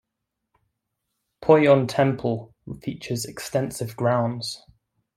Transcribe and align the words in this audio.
Pohyon 1.43 1.87
temple 1.87 2.55
features 2.81 3.25
extensive 3.25 3.95
grounds. 3.95 4.65